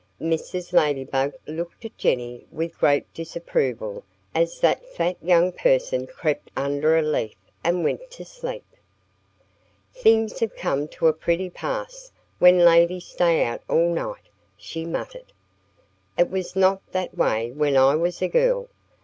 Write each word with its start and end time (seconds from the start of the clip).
Mrs. 0.19 0.73
Ladybug 0.73 1.33
looked 1.45 1.85
at 1.85 1.95
Jennie 1.95 2.47
with 2.51 2.79
great 2.79 3.05
disapproval 3.13 4.03
as 4.33 4.59
that 4.59 4.83
fat 4.83 5.15
young 5.21 5.51
person 5.51 6.07
crept 6.07 6.49
under 6.57 6.97
a 6.97 7.03
leaf 7.03 7.35
and 7.63 7.83
went 7.83 8.09
to 8.09 8.25
sleep. 8.25 8.65
"Things 9.93 10.39
have 10.39 10.55
come 10.55 10.87
to 10.87 11.05
a 11.05 11.13
pretty 11.13 11.51
pass 11.51 12.11
when 12.39 12.57
ladies 12.65 13.05
stay 13.05 13.43
out 13.45 13.61
all 13.69 13.93
night!" 13.93 14.27
she 14.57 14.85
muttered. 14.85 15.31
"It 16.17 16.31
was 16.31 16.55
not 16.55 16.81
that 16.93 17.15
way 17.15 17.51
when 17.51 17.77
I 17.77 17.93
was 17.95 18.23
a 18.23 18.27
girl. 18.27 18.69